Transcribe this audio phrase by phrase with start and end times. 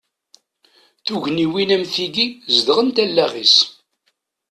[1.05, 3.57] Tugniwin am tigi, zedɣent allaɣ-is.